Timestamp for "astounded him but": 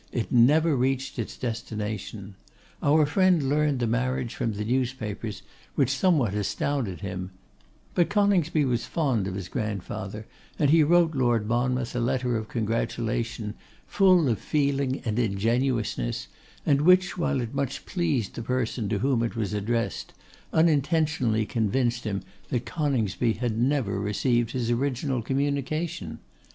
6.33-8.09